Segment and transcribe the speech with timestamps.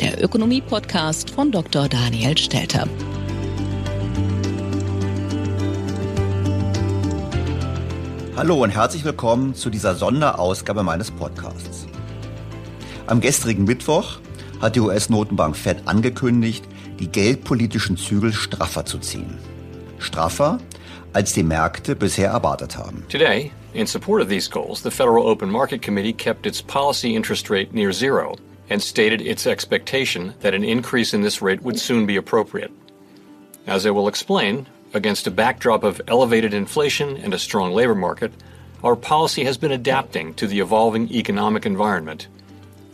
[0.00, 1.88] der Ökonomie-Podcast von Dr.
[1.88, 2.88] Daniel Stelter.
[8.36, 11.86] Hallo und herzlich willkommen zu dieser Sonderausgabe meines Podcasts.
[13.06, 14.18] Am gestrigen Mittwoch
[14.60, 16.64] hat die US-Notenbank Fed angekündigt,
[16.98, 19.38] die geldpolitischen Zügel straffer zu ziehen.
[19.98, 20.58] Straffer,
[21.12, 23.04] als die Märkte bisher erwartet haben.
[23.08, 27.48] Today, in support of these goals, the Federal Open Market Committee kept its policy interest
[27.48, 28.36] rate near zero
[28.70, 32.72] and stated its expectation that an increase in this rate would soon be appropriate.
[33.66, 38.32] As I will explain, against a backdrop of elevated inflation and a strong labor market,
[38.82, 42.28] our policy has been adapting to the evolving economic environment.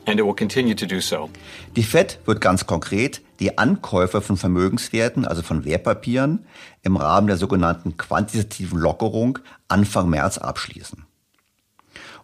[0.07, 1.31] And it will continue to do so.
[1.77, 6.47] Die Fed wird ganz konkret die Ankäufe von Vermögenswerten, also von Wertpapieren,
[6.83, 9.39] im Rahmen der sogenannten quantitativen Lockerung
[9.69, 11.05] Anfang März abschließen.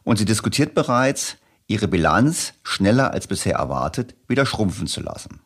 [0.04, 1.36] Und sie diskutiert bereits,
[1.66, 5.40] ihre Bilanz schneller als bisher erwartet wieder schrumpfen zu lassen.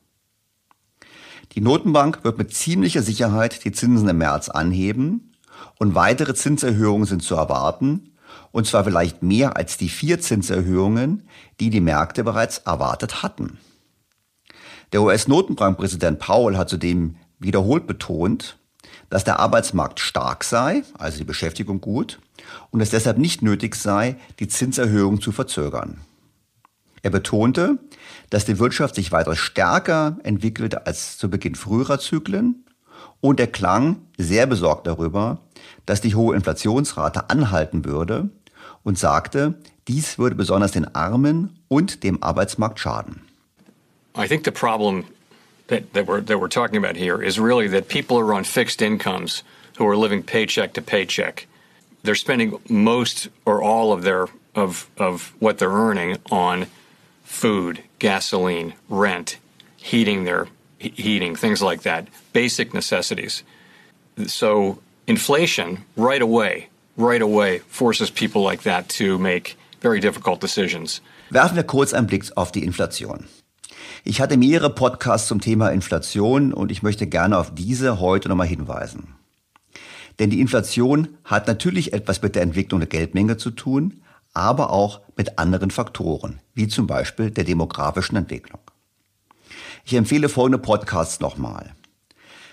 [1.53, 5.33] Die Notenbank wird mit ziemlicher Sicherheit die Zinsen im März anheben
[5.79, 8.15] und weitere Zinserhöhungen sind zu erwarten,
[8.53, 11.29] und zwar vielleicht mehr als die vier Zinserhöhungen,
[11.59, 13.59] die die Märkte bereits erwartet hatten.
[14.93, 18.59] Der US-Notenbankpräsident Powell hat zudem wiederholt betont,
[19.09, 22.21] dass der Arbeitsmarkt stark sei, also die Beschäftigung gut,
[22.71, 26.01] und es deshalb nicht nötig sei, die Zinserhöhung zu verzögern.
[27.03, 27.79] Er betonte,
[28.31, 32.65] dass die Wirtschaft sich weiter stärker entwickelte als zu Beginn früherer Zyklen
[33.21, 35.39] und er klang sehr besorgt darüber,
[35.87, 38.31] dass die hohe Inflationsrate anhalten würde
[38.83, 39.55] und sagte,
[39.89, 43.23] dies würde besonders den Armen und dem Arbeitsmarkt schaden.
[44.17, 45.05] I think the problem
[45.69, 48.83] that, that, we're, that we're talking about here is really that people are on fixed
[48.83, 49.45] incomes
[49.79, 51.47] who are living paycheck to paycheck.
[52.03, 56.67] they're spending most or all of their of of what they're earning on
[57.31, 59.39] food, gasoline, rent,
[59.77, 60.49] heating their
[60.79, 63.45] heating, things like that, basic necessities.
[64.27, 71.01] So inflation right away, right away forces people like that to make very difficult decisions.
[71.31, 73.27] Werfen wir kurz einen Blick auf die Inflation.
[74.05, 78.49] Ich hatte mehrere Podcasts zum Thema Inflation und ich möchte gerne auf diese heute nochmal
[78.49, 79.15] hinweisen.
[80.19, 85.01] Denn die Inflation hat natürlich etwas mit der Entwicklung der Geldmenge zu tun, aber auch
[85.17, 88.61] mit anderen Faktoren, wie zum Beispiel der demografischen Entwicklung.
[89.85, 91.75] Ich empfehle folgende Podcasts nochmal.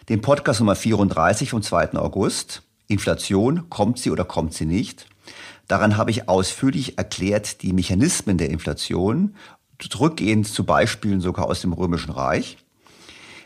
[0.10, 1.94] Den Podcast Nummer 34 vom 2.
[1.94, 2.64] August.
[2.88, 5.08] Inflation, kommt sie oder kommt sie nicht?
[5.68, 9.36] Daran habe ich ausführlich erklärt die Mechanismen der Inflation,
[9.78, 12.58] zurückgehend zu Beispielen sogar aus dem Römischen Reich.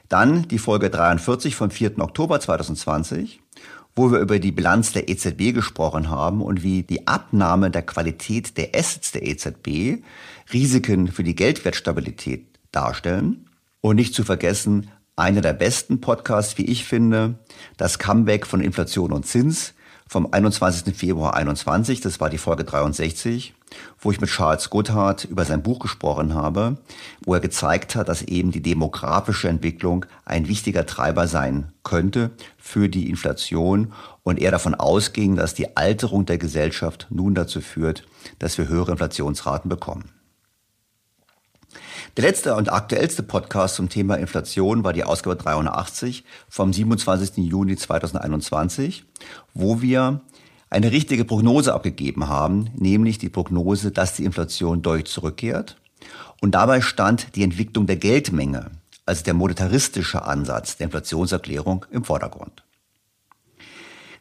[0.08, 2.00] Dann die Folge 43 vom 4.
[2.00, 3.40] Oktober 2020
[3.96, 8.58] wo wir über die Bilanz der EZB gesprochen haben und wie die Abnahme der Qualität
[8.58, 10.04] der Assets der EZB
[10.54, 13.50] Risiken für die Geldwertstabilität darstellen.
[13.82, 17.36] Und nicht zu vergessen, einer der besten Podcasts, wie ich finde,
[17.78, 19.74] das Comeback von Inflation und Zins
[20.12, 20.94] vom 21.
[20.94, 23.54] Februar 21, das war die Folge 63,
[23.98, 26.76] wo ich mit Charles Goodhart über sein Buch gesprochen habe,
[27.24, 32.90] wo er gezeigt hat, dass eben die demografische Entwicklung ein wichtiger Treiber sein könnte für
[32.90, 33.94] die Inflation
[34.24, 38.04] und er davon ausging, dass die Alterung der Gesellschaft nun dazu führt,
[38.38, 40.10] dass wir höhere Inflationsraten bekommen.
[42.18, 47.38] Der letzte und aktuellste Podcast zum Thema Inflation war die Ausgabe 83 vom 27.
[47.38, 49.06] Juni 2021,
[49.54, 50.20] wo wir
[50.70, 55.78] eine richtige Prognose abgegeben haben, nämlich die Prognose, dass die Inflation deutlich zurückkehrt.
[56.42, 58.72] Und dabei stand die Entwicklung der Geldmenge,
[59.06, 62.64] also der monetaristische Ansatz der Inflationserklärung im Vordergrund.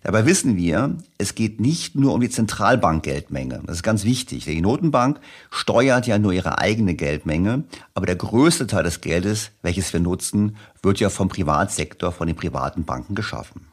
[0.03, 3.63] Dabei wissen wir, es geht nicht nur um die Zentralbankgeldmenge.
[3.67, 4.47] Das ist ganz wichtig.
[4.47, 5.21] Die Notenbank
[5.51, 10.57] steuert ja nur ihre eigene Geldmenge, aber der größte Teil des Geldes, welches wir nutzen,
[10.83, 13.67] wird ja vom Privatsektor, von den privaten Banken geschaffen.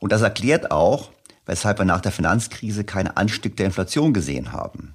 [0.00, 1.12] Und das erklärt auch,
[1.46, 4.94] weshalb wir nach der Finanzkrise keinen Anstieg der Inflation gesehen haben.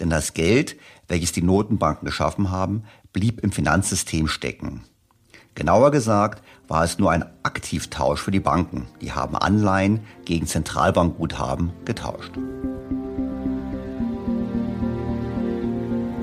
[0.00, 0.76] Denn das Geld,
[1.08, 2.84] welches die Notenbanken geschaffen haben,
[3.14, 4.84] blieb im Finanzsystem stecken.
[5.54, 6.42] Genauer gesagt
[6.72, 8.86] war es nur ein Aktivtausch für die Banken.
[9.02, 12.32] Die haben Anleihen gegen Zentralbankguthaben getauscht.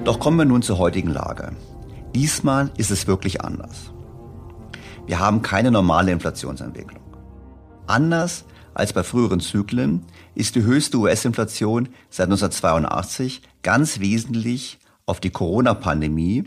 [0.06, 1.52] Doch kommen wir nun zur heutigen Lage.
[2.16, 3.92] Diesmal ist es wirklich anders.
[5.06, 7.04] Wir haben keine normale Inflationsentwicklung.
[7.86, 10.04] Anders als bei früheren Zyklen
[10.34, 16.46] ist die höchste US-Inflation seit 1982 ganz wesentlich auf die Corona-Pandemie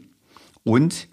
[0.64, 1.06] und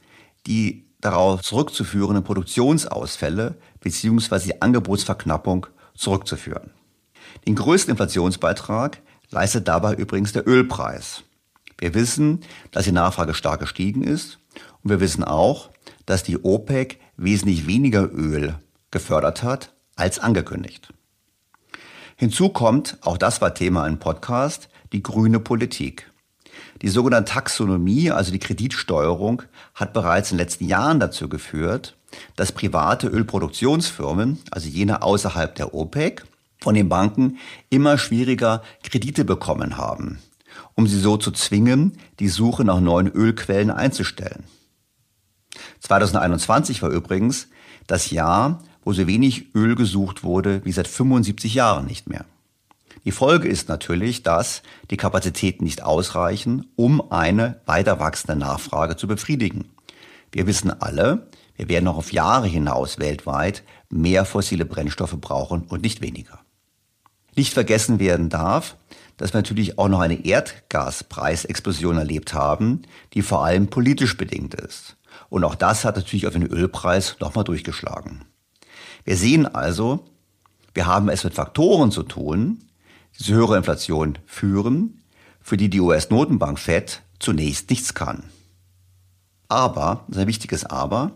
[0.48, 4.40] die darauf zurückzuführenden Produktionsausfälle bzw.
[4.40, 6.72] die Angebotsverknappung zurückzuführen.
[7.48, 11.24] Den größten Inflationsbeitrag leistet dabei übrigens der Ölpreis.
[11.78, 12.42] Wir wissen,
[12.72, 14.40] dass die Nachfrage stark gestiegen ist
[14.84, 15.70] und wir wissen auch,
[16.06, 18.56] dass die OPEC wesentlich weniger Öl
[18.92, 20.92] gefördert hat als angekündigt.
[22.16, 26.09] Hinzu kommt, auch das war Thema im Podcast, die grüne Politik.
[26.82, 29.44] Die sogenannte Taxonomie, also die Kreditsteuerung,
[29.76, 31.98] hat bereits in den letzten Jahren dazu geführt,
[32.36, 36.26] dass private Ölproduktionsfirmen, also jene außerhalb der OPEC,
[36.62, 37.38] von den Banken
[37.70, 40.20] immer schwieriger Kredite bekommen haben,
[40.76, 44.44] um sie so zu zwingen, die Suche nach neuen Ölquellen einzustellen.
[45.82, 47.48] 2021 war übrigens
[47.88, 52.26] das Jahr, wo so wenig Öl gesucht wurde wie seit 75 Jahren nicht mehr.
[53.06, 59.08] Die Folge ist natürlich, dass die Kapazitäten nicht ausreichen, um eine weiter wachsende Nachfrage zu
[59.08, 59.70] befriedigen.
[60.32, 65.82] Wir wissen alle, wir werden noch auf Jahre hinaus weltweit mehr fossile Brennstoffe brauchen und
[65.82, 66.40] nicht weniger.
[67.36, 68.76] Nicht vergessen werden darf,
[69.18, 74.96] dass wir natürlich auch noch eine Erdgaspreisexplosion erlebt haben, die vor allem politisch bedingt ist.
[75.30, 78.26] Und auch das hat natürlich auf den Ölpreis nochmal durchgeschlagen.
[79.04, 80.06] Wir sehen also,
[80.74, 82.64] wir haben es mit Faktoren zu tun,
[83.24, 85.02] zu höherer Inflation führen,
[85.42, 88.24] für die die US-Notenbank Fed zunächst nichts kann.
[89.48, 91.12] Aber, das ist ein wichtiges Aber,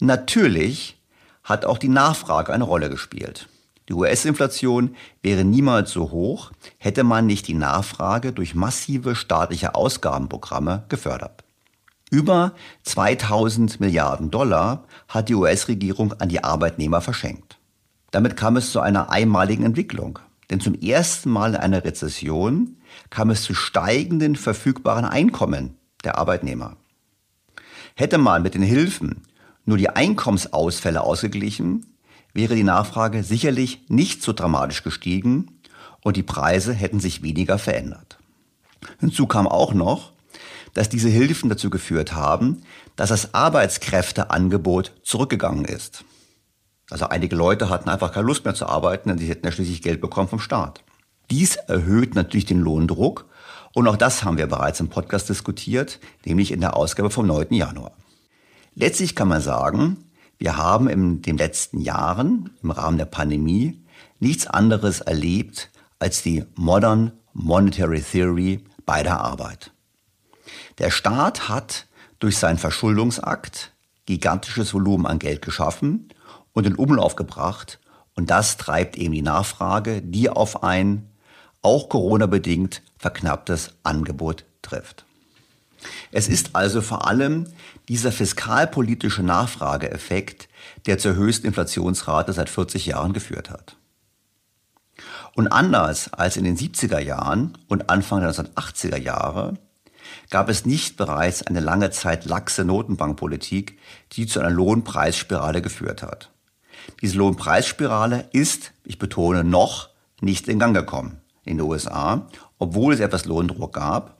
[0.00, 0.96] natürlich
[1.42, 3.48] hat auch die Nachfrage eine Rolle gespielt.
[3.88, 10.84] Die US-Inflation wäre niemals so hoch, hätte man nicht die Nachfrage durch massive staatliche Ausgabenprogramme
[10.88, 11.44] gefördert.
[12.10, 12.52] Über
[12.84, 17.58] 2000 Milliarden Dollar hat die US-Regierung an die Arbeitnehmer verschenkt.
[18.10, 20.20] Damit kam es zu einer einmaligen Entwicklung.
[20.50, 22.76] Denn zum ersten Mal in einer Rezession
[23.10, 26.76] kam es zu steigenden verfügbaren Einkommen der Arbeitnehmer.
[27.94, 29.22] Hätte man mit den Hilfen
[29.64, 31.86] nur die Einkommensausfälle ausgeglichen,
[32.32, 35.58] wäre die Nachfrage sicherlich nicht so dramatisch gestiegen
[36.02, 38.18] und die Preise hätten sich weniger verändert.
[39.00, 40.12] Hinzu kam auch noch,
[40.74, 42.62] dass diese Hilfen dazu geführt haben,
[42.94, 46.04] dass das Arbeitskräfteangebot zurückgegangen ist.
[46.90, 49.82] Also einige Leute hatten einfach keine Lust mehr zu arbeiten, denn sie hätten ja schließlich
[49.82, 50.84] Geld bekommen vom Staat.
[51.30, 53.26] Dies erhöht natürlich den Lohndruck
[53.74, 57.52] und auch das haben wir bereits im Podcast diskutiert, nämlich in der Ausgabe vom 9.
[57.52, 57.92] Januar.
[58.74, 60.04] Letztlich kann man sagen,
[60.38, 63.82] wir haben in den letzten Jahren im Rahmen der Pandemie
[64.20, 69.72] nichts anderes erlebt als die Modern Monetary Theory bei der Arbeit.
[70.78, 71.86] Der Staat hat
[72.18, 73.72] durch seinen Verschuldungsakt
[74.04, 76.08] gigantisches Volumen an Geld geschaffen
[76.56, 77.78] und in Umlauf gebracht
[78.14, 81.10] und das treibt eben die Nachfrage, die auf ein
[81.60, 85.04] auch Corona-bedingt verknapptes Angebot trifft.
[86.12, 87.46] Es ist also vor allem
[87.90, 90.48] dieser fiskalpolitische Nachfrageeffekt,
[90.86, 93.76] der zur höchsten Inflationsrate seit 40 Jahren geführt hat.
[95.34, 99.58] Und anders als in den 70er Jahren und Anfang der 1980er Jahre
[100.30, 103.78] gab es nicht bereits eine lange Zeit laxe Notenbankpolitik,
[104.12, 106.30] die zu einer Lohnpreisspirale geführt hat.
[107.02, 109.90] Diese Lohnpreisspirale ist, ich betone, noch
[110.20, 112.26] nicht in Gang gekommen in den USA,
[112.58, 114.16] obwohl es etwas Lohndruck gab.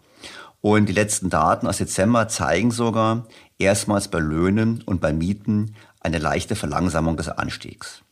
[0.61, 3.27] Und die letzten Daten aus Dezember zeigen sogar
[3.59, 8.03] erstmals bei Löhnen und bei Mieten eine leichte Verlangsamung des Anstiegs.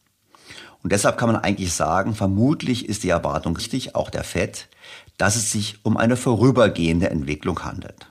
[0.82, 4.68] Und deshalb kann man eigentlich sagen, vermutlich ist die Erwartung richtig, auch der FED,
[5.16, 8.11] dass es sich um eine vorübergehende Entwicklung handelt.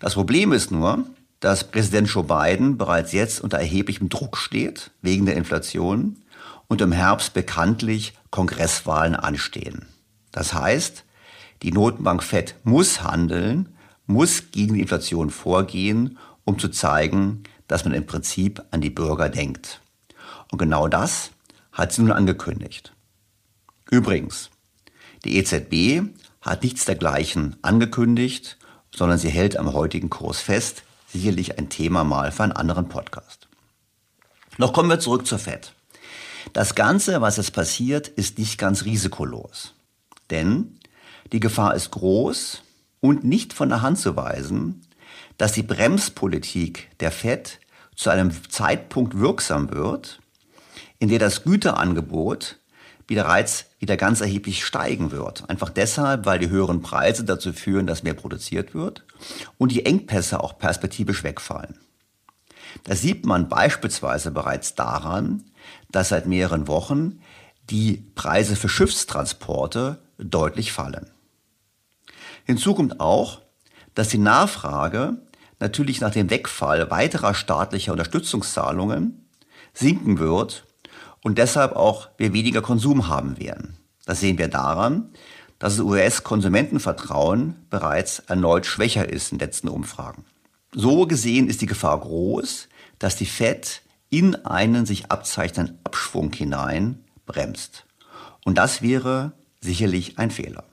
[0.00, 1.04] Das Problem ist nur,
[1.40, 6.16] dass Präsident Joe Biden bereits jetzt unter erheblichem Druck steht wegen der Inflation
[6.68, 9.86] und im Herbst bekanntlich Kongresswahlen anstehen.
[10.32, 11.04] Das heißt,
[11.62, 13.70] die Notenbank Fed muss handeln,
[14.06, 19.28] muss gegen die Inflation vorgehen, um zu zeigen, dass man im Prinzip an die Bürger
[19.28, 19.80] denkt.
[20.50, 21.30] Und genau das
[21.72, 22.92] hat sie nun angekündigt.
[23.90, 24.50] Übrigens,
[25.24, 26.08] die EZB
[26.40, 28.56] hat nichts dergleichen angekündigt,
[28.94, 30.82] sondern sie hält am heutigen Kurs fest.
[31.12, 33.48] Sicherlich ein Thema mal für einen anderen Podcast.
[34.58, 35.74] Noch kommen wir zurück zur Fed.
[36.52, 39.74] Das Ganze, was jetzt passiert, ist nicht ganz risikolos.
[40.30, 40.78] Denn
[41.32, 42.62] die Gefahr ist groß
[43.00, 44.82] und nicht von der Hand zu weisen,
[45.36, 47.58] dass die Bremspolitik der Fed
[47.96, 50.20] zu einem Zeitpunkt wirksam wird,
[50.98, 52.58] in der das Güterangebot
[53.06, 55.48] bereits wieder ganz erheblich steigen wird.
[55.48, 59.04] Einfach deshalb, weil die höheren Preise dazu führen, dass mehr produziert wird
[59.58, 61.78] und die Engpässe auch perspektivisch wegfallen.
[62.84, 65.44] Das sieht man beispielsweise bereits daran,
[65.90, 67.20] dass seit mehreren Wochen
[67.70, 71.10] die Preise für Schiffstransporte deutlich fallen.
[72.44, 73.40] Hinzu kommt auch,
[73.94, 75.22] dass die Nachfrage
[75.58, 79.26] natürlich nach dem Wegfall weiterer staatlicher Unterstützungszahlungen
[79.72, 80.64] sinken wird
[81.22, 83.76] und deshalb auch wir weniger Konsum haben werden.
[84.06, 85.10] Das sehen wir daran,
[85.58, 90.24] dass das US-Konsumentenvertrauen bereits erneut schwächer ist in letzten Umfragen.
[90.72, 97.04] So gesehen ist die Gefahr groß, dass die Fed in einen sich abzeichnenden Abschwung hinein
[97.26, 97.84] bremst.
[98.44, 100.64] Und das wäre sicherlich ein Fehler.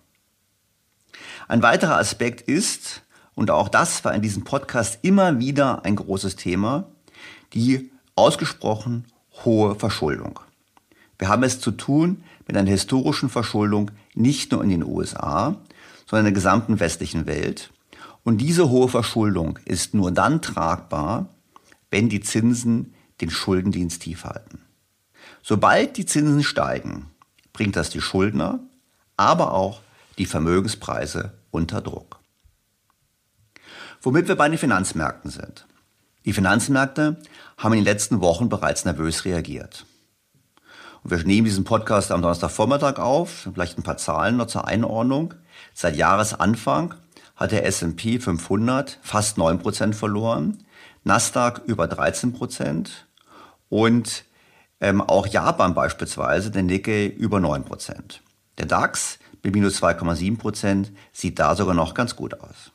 [1.48, 3.04] Ein weiterer Aspekt ist,
[3.36, 6.90] und auch das war in diesem Podcast immer wieder ein großes Thema,
[7.54, 9.06] die ausgesprochen
[9.46, 10.40] hohe Verschuldung.
[11.20, 15.58] Wir haben es zu tun mit einer historischen Verschuldung nicht nur in den USA,
[16.06, 17.72] sondern in der gesamten westlichen Welt.
[18.24, 21.30] Und diese hohe Verschuldung ist nur dann tragbar,
[21.90, 24.60] wenn die Zinsen den Schuldendienst tief halten.
[25.42, 27.08] Sobald die Zinsen steigen,
[27.54, 28.60] bringt das die Schuldner,
[29.16, 29.82] aber auch
[30.18, 32.20] die Vermögenspreise unter Druck.
[34.02, 35.66] Womit wir bei den Finanzmärkten sind.
[36.28, 37.16] Die Finanzmärkte
[37.58, 39.86] haben in den letzten Wochen bereits nervös reagiert.
[41.02, 43.48] Und wir nehmen diesen Podcast am Donnerstagvormittag auf.
[43.54, 45.36] Vielleicht ein paar Zahlen noch zur Einordnung.
[45.74, 46.96] Seit Jahresanfang
[47.38, 50.66] hat der S&P 500 fast 9% verloren,
[51.06, 53.08] Nasdaq über 13 Prozent
[53.70, 54.26] und
[54.82, 58.22] ähm, auch Japan beispielsweise, der Nikkei über 9 Prozent.
[58.58, 62.74] Der DAX mit minus 2,7 Prozent sieht da sogar noch ganz gut aus.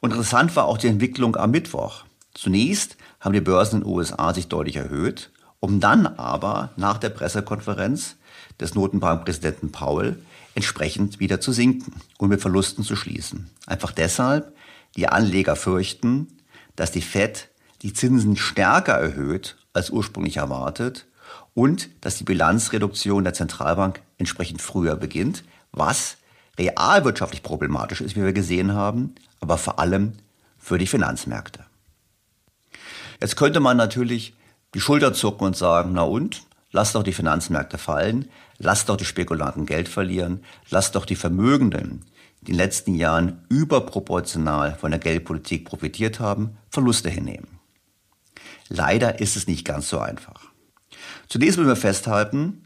[0.00, 2.04] Und interessant war auch die Entwicklung am Mittwoch.
[2.34, 7.10] Zunächst haben die Börsen in den USA sich deutlich erhöht, um dann aber nach der
[7.10, 8.16] Pressekonferenz
[8.60, 10.18] des Notenbankpräsidenten Paul
[10.54, 13.50] entsprechend wieder zu sinken und mit Verlusten zu schließen.
[13.66, 14.54] Einfach deshalb,
[14.96, 16.28] die Anleger fürchten,
[16.76, 17.48] dass die Fed
[17.82, 21.06] die Zinsen stärker erhöht als ursprünglich erwartet
[21.54, 26.16] und dass die Bilanzreduktion der Zentralbank entsprechend früher beginnt, was
[26.58, 30.14] realwirtschaftlich problematisch ist, wie wir gesehen haben, aber vor allem
[30.58, 31.64] für die Finanzmärkte.
[33.20, 34.34] Jetzt könnte man natürlich
[34.74, 36.42] die Schulter zucken und sagen, na und,
[36.72, 42.04] lasst doch die Finanzmärkte fallen, lasst doch die Spekulanten Geld verlieren, lasst doch die Vermögenden,
[42.40, 47.60] die in den letzten Jahren überproportional von der Geldpolitik profitiert haben, Verluste hinnehmen.
[48.68, 50.42] Leider ist es nicht ganz so einfach.
[51.28, 52.64] Zunächst müssen wir festhalten,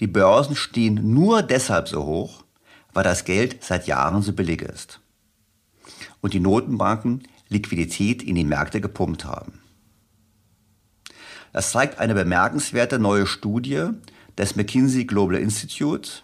[0.00, 2.44] die Börsen stehen nur deshalb so hoch,
[2.92, 5.00] weil das Geld seit Jahren so billig ist.
[6.20, 9.60] Und die Notenbanken Liquidität in die Märkte gepumpt haben.
[11.52, 13.90] Das zeigt eine bemerkenswerte neue Studie
[14.38, 16.22] des McKinsey Global Institute,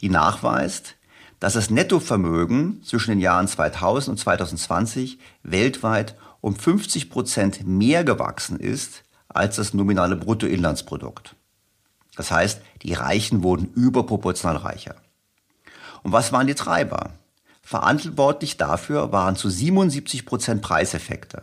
[0.00, 0.96] die nachweist,
[1.40, 8.60] dass das Nettovermögen zwischen den Jahren 2000 und 2020 weltweit um 50 Prozent mehr gewachsen
[8.60, 11.34] ist als das nominale Bruttoinlandsprodukt.
[12.16, 14.96] Das heißt, die Reichen wurden überproportional reicher.
[16.04, 17.14] Und was waren die Treiber?
[17.62, 21.42] Verantwortlich dafür waren zu 77 Prozent Preiseffekte.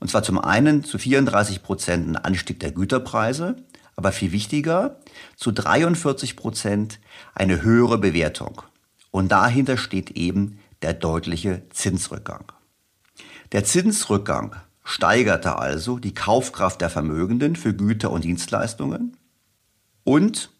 [0.00, 3.56] Und zwar zum einen zu 34 Prozent ein Anstieg der Güterpreise,
[3.96, 5.00] aber viel wichtiger,
[5.36, 7.00] zu 43 Prozent
[7.34, 8.62] eine höhere Bewertung.
[9.10, 12.52] Und dahinter steht eben der deutliche Zinsrückgang.
[13.52, 19.16] Der Zinsrückgang steigerte also die Kaufkraft der Vermögenden für Güter und Dienstleistungen
[20.04, 20.50] und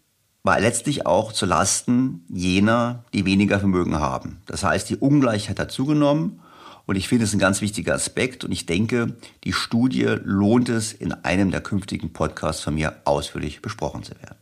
[0.43, 4.41] war letztlich auch zu Lasten jener, die weniger Vermögen haben.
[4.47, 6.41] Das heißt, die Ungleichheit hat zugenommen
[6.87, 10.93] und ich finde es ein ganz wichtiger Aspekt und ich denke, die Studie lohnt es,
[10.93, 14.39] in einem der künftigen Podcasts von mir ausführlich besprochen zu werden.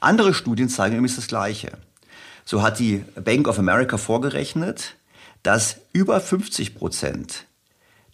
[0.00, 1.78] Andere Studien zeigen übrigens das Gleiche.
[2.44, 4.96] So hat die Bank of America vorgerechnet,
[5.42, 7.46] dass über 50 Prozent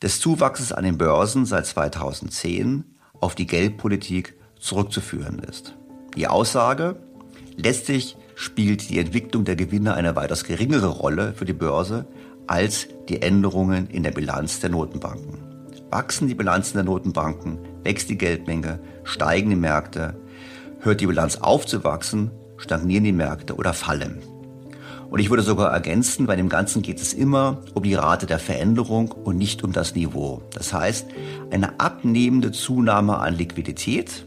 [0.03, 2.85] des Zuwachses an den Börsen seit 2010
[3.15, 5.75] auf die Geldpolitik zurückzuführen ist.
[6.17, 6.97] Die Aussage,
[7.57, 12.07] letztlich spielt die Entwicklung der Gewinne eine weitaus geringere Rolle für die Börse
[12.47, 15.39] als die Änderungen in der Bilanz der Notenbanken.
[15.91, 20.17] Wachsen die Bilanzen der Notenbanken, wächst die Geldmenge, steigen die Märkte,
[20.81, 24.21] hört die Bilanz auf zu wachsen, stagnieren die Märkte oder fallen.
[25.11, 28.39] Und ich würde sogar ergänzen, bei dem Ganzen geht es immer um die Rate der
[28.39, 30.43] Veränderung und nicht um das Niveau.
[30.53, 31.07] Das heißt,
[31.51, 34.27] eine abnehmende Zunahme an Liquidität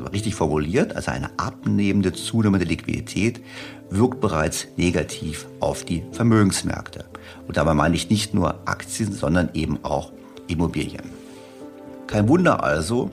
[0.00, 3.40] richtig formuliert, also eine abnehmende Zunahme der Liquidität
[3.90, 7.04] wirkt bereits negativ auf die Vermögensmärkte.
[7.46, 10.12] Und dabei meine ich nicht nur Aktien, sondern eben auch
[10.48, 11.10] Immobilien.
[12.06, 13.10] Kein Wunder also,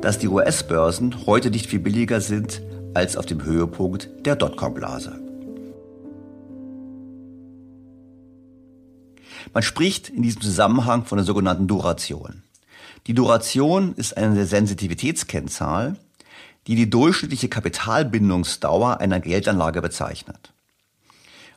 [0.00, 2.62] dass die US-Börsen heute nicht viel billiger sind
[2.94, 5.18] als auf dem Höhepunkt der Dotcom-Blase.
[9.52, 12.42] Man spricht in diesem Zusammenhang von der sogenannten Duration.
[13.06, 15.96] Die Duration ist eine Sensitivitätskennzahl,
[16.66, 20.52] die die durchschnittliche Kapitalbindungsdauer einer Geldanlage bezeichnet.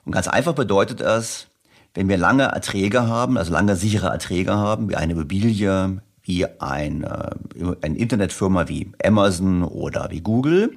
[0.05, 1.47] Und ganz einfach bedeutet es,
[1.93, 7.35] wenn wir lange Erträge haben, also lange sichere Erträge haben, wie eine Immobilie, wie eine,
[7.81, 10.75] eine Internetfirma wie Amazon oder wie Google,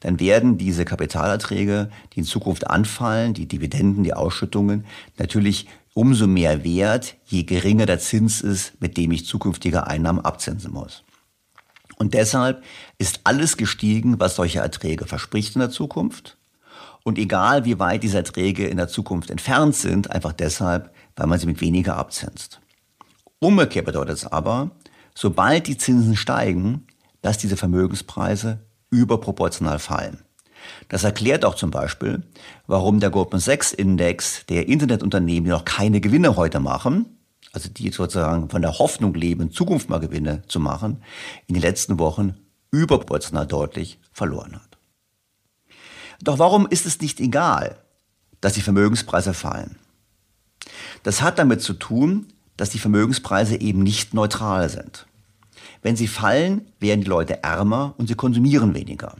[0.00, 4.84] dann werden diese Kapitalerträge, die in Zukunft anfallen, die Dividenden, die Ausschüttungen,
[5.18, 10.72] natürlich umso mehr wert, je geringer der Zins ist, mit dem ich zukünftige Einnahmen abzinsen
[10.72, 11.02] muss.
[12.02, 12.64] Und deshalb
[12.98, 16.36] ist alles gestiegen, was solche Erträge verspricht in der Zukunft.
[17.04, 21.38] Und egal, wie weit diese Erträge in der Zukunft entfernt sind, einfach deshalb, weil man
[21.38, 22.60] sie mit weniger abzinst.
[23.38, 24.72] Umgekehrt bedeutet es aber,
[25.14, 26.88] sobald die Zinsen steigen,
[27.20, 28.58] dass diese Vermögenspreise
[28.90, 30.24] überproportional fallen.
[30.88, 32.24] Das erklärt auch zum Beispiel,
[32.66, 37.21] warum der Goldman Sachs Index der Internetunternehmen, die noch keine Gewinne heute machen,
[37.52, 41.02] also die sozusagen von der Hoffnung leben, Zukunft mal Gewinne zu machen,
[41.46, 42.34] in den letzten Wochen
[42.70, 44.78] überproportional deutlich verloren hat.
[46.22, 47.76] Doch warum ist es nicht egal,
[48.40, 49.76] dass die Vermögenspreise fallen?
[51.02, 55.06] Das hat damit zu tun, dass die Vermögenspreise eben nicht neutral sind.
[55.82, 59.16] Wenn sie fallen, werden die Leute ärmer und sie konsumieren weniger.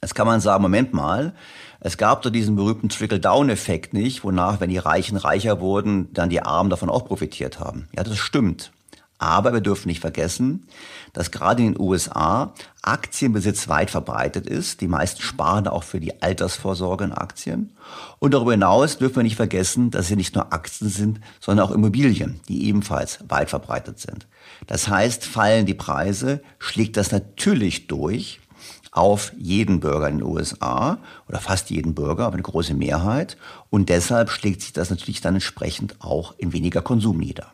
[0.00, 1.34] Jetzt kann man sagen, Moment mal,
[1.84, 6.40] es gab doch diesen berühmten Trickle-Down-Effekt nicht, wonach, wenn die Reichen reicher wurden, dann die
[6.40, 7.88] Armen davon auch profitiert haben.
[7.94, 8.72] Ja, das stimmt.
[9.18, 10.66] Aber wir dürfen nicht vergessen,
[11.12, 14.80] dass gerade in den USA Aktienbesitz weit verbreitet ist.
[14.80, 17.76] Die meisten sparen auch für die Altersvorsorge in Aktien.
[18.18, 21.70] Und darüber hinaus dürfen wir nicht vergessen, dass sie nicht nur Aktien sind, sondern auch
[21.70, 24.26] Immobilien, die ebenfalls weit verbreitet sind.
[24.66, 28.40] Das heißt, fallen die Preise, schlägt das natürlich durch
[28.94, 33.36] auf jeden Bürger in den USA oder fast jeden Bürger, aber eine große Mehrheit.
[33.68, 37.52] Und deshalb schlägt sich das natürlich dann entsprechend auch in weniger Konsum nieder.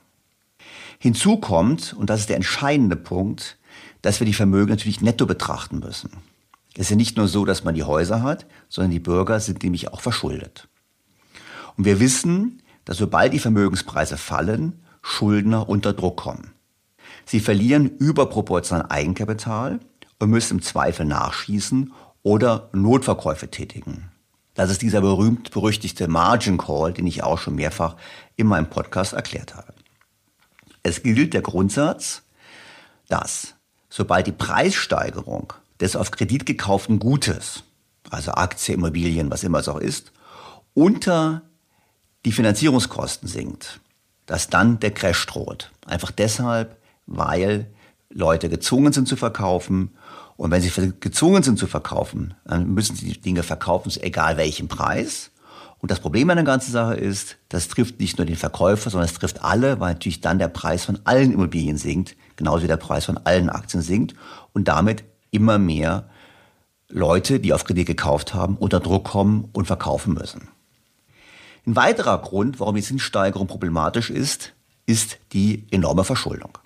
[0.98, 3.56] Hinzu kommt, und das ist der entscheidende Punkt,
[4.02, 6.10] dass wir die Vermögen natürlich netto betrachten müssen.
[6.74, 9.62] Es ist ja nicht nur so, dass man die Häuser hat, sondern die Bürger sind
[9.62, 10.68] nämlich auch verschuldet.
[11.78, 16.52] Und wir wissen, dass sobald die Vermögenspreise fallen, Schuldner unter Druck kommen.
[17.24, 19.80] Sie verlieren überproportional Eigenkapital
[20.20, 24.10] und müssen im Zweifel nachschießen oder Notverkäufe tätigen.
[24.54, 27.96] Das ist dieser berühmt-berüchtigte Margin Call, den ich auch schon mehrfach
[28.36, 29.74] in meinem Podcast erklärt habe.
[30.82, 32.22] Es gilt der Grundsatz,
[33.08, 33.54] dass
[33.88, 37.64] sobald die Preissteigerung des auf Kredit gekauften Gutes,
[38.10, 40.12] also Aktie, Immobilien, was immer es auch ist,
[40.74, 41.42] unter
[42.24, 43.80] die Finanzierungskosten sinkt,
[44.26, 45.70] dass dann der Crash droht.
[45.86, 47.66] Einfach deshalb, weil
[48.10, 49.90] Leute gezwungen sind zu verkaufen.
[50.40, 54.68] Und wenn sie gezwungen sind zu verkaufen, dann müssen sie die Dinge verkaufen, egal welchen
[54.68, 55.32] Preis.
[55.80, 59.06] Und das Problem an der ganzen Sache ist, das trifft nicht nur den Verkäufer, sondern
[59.06, 62.78] es trifft alle, weil natürlich dann der Preis von allen Immobilien sinkt, genauso wie der
[62.78, 64.14] Preis von allen Aktien sinkt
[64.54, 66.08] und damit immer mehr
[66.88, 70.48] Leute, die auf Kredit gekauft haben, unter Druck kommen und verkaufen müssen.
[71.66, 74.54] Ein weiterer Grund, warum die Zinssteigerung problematisch ist,
[74.86, 76.56] ist die enorme Verschuldung.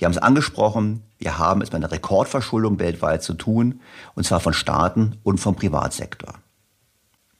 [0.00, 3.80] Die haben es angesprochen, wir haben es mit einer Rekordverschuldung weltweit zu tun,
[4.14, 6.34] und zwar von Staaten und vom Privatsektor.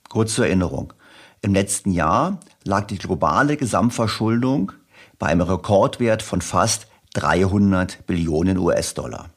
[0.09, 0.93] Kurz zur Erinnerung.
[1.41, 4.73] Im letzten Jahr lag die globale Gesamtverschuldung
[5.17, 9.29] bei einem Rekordwert von fast 300 Billionen US-Dollar.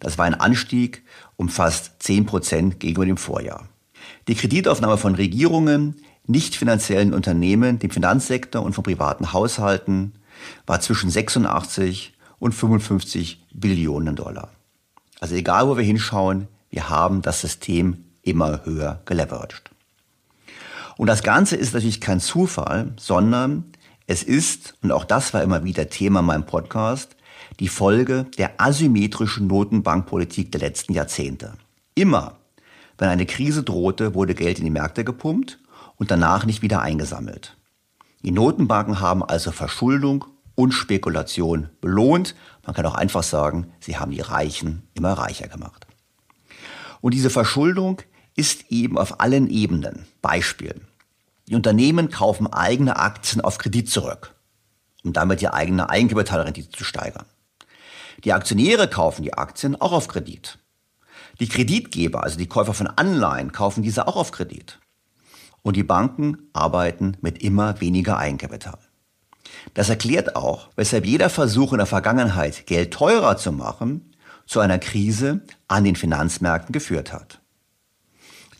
[0.00, 1.02] Das war ein Anstieg
[1.36, 3.68] um fast 10 Prozent gegenüber dem Vorjahr.
[4.26, 10.12] Die Kreditaufnahme von Regierungen, nicht finanziellen Unternehmen, dem Finanzsektor und von privaten Haushalten
[10.66, 14.50] war zwischen 86 und 55 Billionen Dollar.
[15.20, 19.70] Also egal, wo wir hinschauen, wir haben das System immer höher geleveraged.
[20.96, 23.64] Und das Ganze ist natürlich kein Zufall, sondern
[24.06, 27.16] es ist, und auch das war immer wieder Thema in meinem Podcast,
[27.60, 31.54] die Folge der asymmetrischen Notenbankpolitik der letzten Jahrzehnte.
[31.94, 32.36] Immer,
[32.98, 35.58] wenn eine Krise drohte, wurde Geld in die Märkte gepumpt
[35.96, 37.56] und danach nicht wieder eingesammelt.
[38.22, 40.24] Die Notenbanken haben also Verschuldung
[40.58, 42.34] und Spekulation belohnt.
[42.66, 45.86] Man kann auch einfach sagen, sie haben die Reichen immer reicher gemacht.
[47.00, 48.02] Und diese Verschuldung
[48.34, 50.06] ist eben auf allen Ebenen.
[50.20, 50.80] Beispiel.
[51.46, 54.34] Die Unternehmen kaufen eigene Aktien auf Kredit zurück,
[55.04, 57.26] um damit die eigene Eigenkapitalrendite zu steigern.
[58.24, 60.58] Die Aktionäre kaufen die Aktien auch auf Kredit.
[61.38, 64.80] Die Kreditgeber, also die Käufer von Anleihen, kaufen diese auch auf Kredit.
[65.62, 68.87] Und die Banken arbeiten mit immer weniger Eigenkapital.
[69.74, 74.14] Das erklärt auch, weshalb jeder Versuch in der Vergangenheit, Geld teurer zu machen,
[74.46, 77.40] zu einer Krise an den Finanzmärkten geführt hat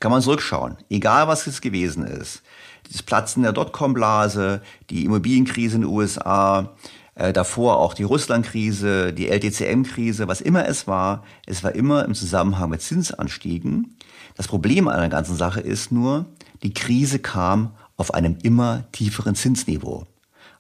[0.01, 0.77] kann man zurückschauen.
[0.91, 2.43] Egal was es gewesen ist.
[2.91, 6.75] Das Platzen der Dotcom-Blase, die Immobilienkrise in den USA,
[7.15, 12.15] äh, davor auch die Russland-Krise, die LTCM-Krise, was immer es war, es war immer im
[12.15, 13.97] Zusammenhang mit Zinsanstiegen.
[14.37, 16.27] Das Problem an der ganzen Sache ist nur,
[16.63, 20.07] die Krise kam auf einem immer tieferen Zinsniveau.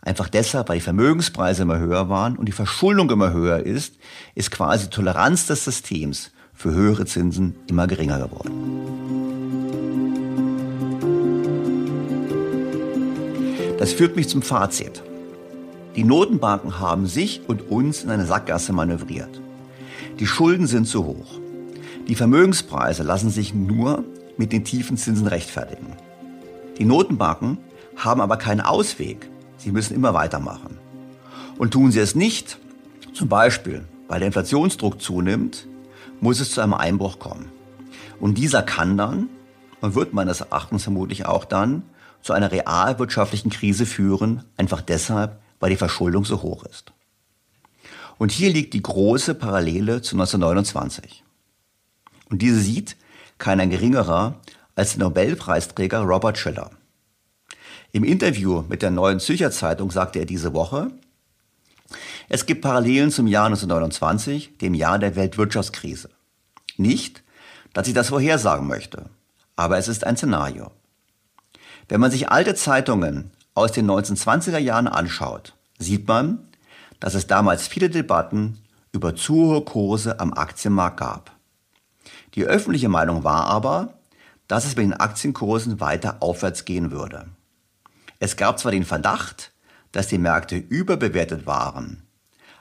[0.08, 3.96] Einfach deshalb, weil die Vermögenspreise immer höher waren und die Verschuldung immer höher ist,
[4.34, 8.50] ist quasi die Toleranz des Systems für höhere Zinsen immer geringer geworden.
[13.78, 15.02] Das führt mich zum Fazit.
[15.94, 19.42] Die Notenbanken haben sich und uns in eine Sackgasse manövriert.
[20.18, 21.38] Die Schulden sind zu hoch.
[22.08, 24.04] Die Vermögenspreise lassen sich nur
[24.38, 25.92] mit den tiefen Zinsen rechtfertigen.
[26.78, 27.58] Die Notenbanken
[27.96, 29.28] haben aber keinen Ausweg.
[29.58, 30.78] Sie müssen immer weitermachen.
[31.58, 32.58] Und tun sie es nicht,
[33.12, 35.66] zum Beispiel weil der Inflationsdruck zunimmt,
[36.20, 37.52] muss es zu einem Einbruch kommen.
[38.18, 39.28] Und dieser kann dann
[39.80, 41.82] und wird meines Erachtens vermutlich auch dann
[42.22, 46.92] zu einer realwirtschaftlichen Krise führen, einfach deshalb, weil die Verschuldung so hoch ist.
[48.16, 51.22] Und hier liegt die große Parallele zu 1929.
[52.30, 52.96] Und diese sieht
[53.36, 54.40] keiner geringerer
[54.74, 56.70] als der Nobelpreisträger Robert Schiller.
[57.90, 60.90] Im Interview mit der Neuen Zürcher Zeitung sagte er diese Woche,
[62.28, 66.10] es gibt Parallelen zum Jahr 1929, dem Jahr der Weltwirtschaftskrise.
[66.76, 67.22] Nicht,
[67.72, 69.06] dass ich das vorhersagen möchte,
[69.56, 70.70] aber es ist ein Szenario.
[71.88, 76.46] Wenn man sich alte Zeitungen aus den 1920er Jahren anschaut, sieht man,
[77.00, 78.58] dass es damals viele Debatten
[78.92, 81.30] über zu hohe Kurse am Aktienmarkt gab.
[82.34, 83.94] Die öffentliche Meinung war aber,
[84.46, 87.26] dass es mit den Aktienkursen weiter aufwärts gehen würde.
[88.20, 89.52] Es gab zwar den Verdacht,
[89.92, 92.02] dass die Märkte überbewertet waren,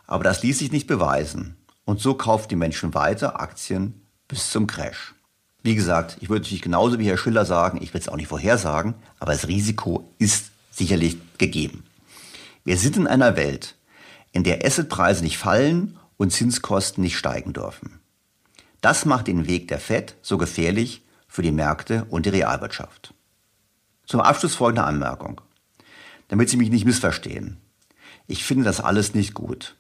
[0.06, 4.68] aber das ließ sich nicht beweisen und so kauften die Menschen weiter Aktien bis zum
[4.68, 5.16] Crash.
[5.64, 8.28] Wie gesagt, ich würde natürlich genauso wie Herr Schiller sagen, ich will es auch nicht
[8.28, 11.84] vorhersagen, aber das Risiko ist sicherlich gegeben.
[12.64, 13.76] Wir sind in einer Welt,
[14.32, 18.00] in der Assetpreise nicht fallen und Zinskosten nicht steigen dürfen.
[18.82, 23.14] Das macht den Weg der Fed so gefährlich für die Märkte und die Realwirtschaft.
[24.06, 25.42] Zum Abschluss folgende Anmerkung,
[26.28, 27.58] damit Sie mich nicht missverstehen.
[28.28, 29.76] Ich finde das alles nicht gut.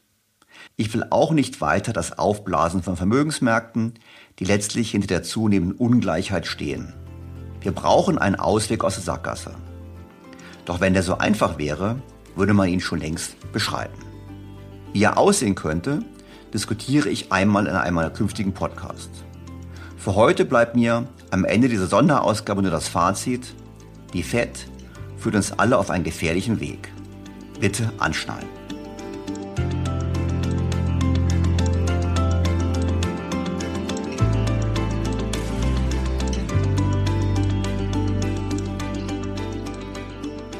[0.75, 3.95] Ich will auch nicht weiter das Aufblasen von Vermögensmärkten,
[4.39, 6.93] die letztlich hinter der zunehmenden Ungleichheit stehen.
[7.62, 9.55] Wir brauchen einen Ausweg aus der Sackgasse.
[10.65, 12.01] Doch wenn der so einfach wäre,
[12.36, 13.97] würde man ihn schon längst beschreiben.
[14.93, 16.03] Wie er aussehen könnte,
[16.53, 19.23] diskutiere ich einmal in einem meiner künftigen Podcasts.
[19.97, 23.53] Für heute bleibt mir am Ende dieser Sonderausgabe nur das Fazit,
[24.13, 24.67] die FED
[25.17, 26.91] führt uns alle auf einen gefährlichen Weg.
[27.60, 28.47] Bitte anschnallen.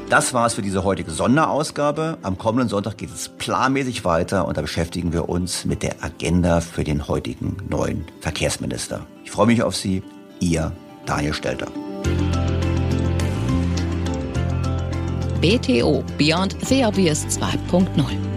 [0.10, 2.18] Das war's für diese heutige Sonderausgabe.
[2.22, 6.62] Am kommenden Sonntag geht es planmäßig weiter und da beschäftigen wir uns mit der Agenda
[6.62, 9.06] für den heutigen neuen Verkehrsminister.
[9.26, 10.02] Ich freue mich auf Sie.
[10.40, 10.72] Ihr
[11.06, 11.68] Daniel Stelter.
[15.38, 18.37] BTO Beyond the Obvious 2.0